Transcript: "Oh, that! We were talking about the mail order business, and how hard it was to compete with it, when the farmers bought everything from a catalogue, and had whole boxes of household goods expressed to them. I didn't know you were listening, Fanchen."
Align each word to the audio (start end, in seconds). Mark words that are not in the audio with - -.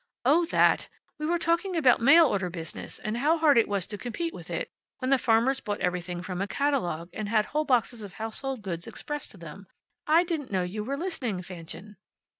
"Oh, 0.25 0.45
that! 0.47 0.87
We 1.19 1.27
were 1.27 1.37
talking 1.37 1.75
about 1.75 1.99
the 1.99 2.05
mail 2.05 2.25
order 2.25 2.49
business, 2.49 2.97
and 2.97 3.17
how 3.17 3.37
hard 3.37 3.55
it 3.59 3.67
was 3.67 3.85
to 3.85 3.99
compete 3.99 4.33
with 4.33 4.49
it, 4.49 4.71
when 4.97 5.11
the 5.11 5.19
farmers 5.19 5.59
bought 5.59 5.79
everything 5.79 6.23
from 6.23 6.41
a 6.41 6.47
catalogue, 6.47 7.09
and 7.13 7.29
had 7.29 7.45
whole 7.45 7.65
boxes 7.65 8.01
of 8.01 8.13
household 8.13 8.63
goods 8.63 8.87
expressed 8.87 9.29
to 9.29 9.37
them. 9.37 9.67
I 10.07 10.23
didn't 10.23 10.51
know 10.51 10.63
you 10.63 10.83
were 10.83 10.97
listening, 10.97 11.43
Fanchen." 11.43 11.97